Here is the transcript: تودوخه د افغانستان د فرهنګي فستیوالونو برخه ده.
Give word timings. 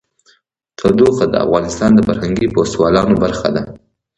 تودوخه 0.77 1.25
د 1.29 1.35
افغانستان 1.45 1.91
د 1.93 1.99
فرهنګي 2.07 2.47
فستیوالونو 2.53 3.15
برخه 3.23 3.47
ده. 3.55 3.63